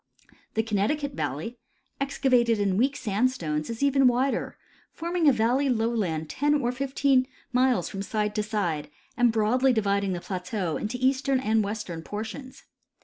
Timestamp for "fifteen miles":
6.71-7.87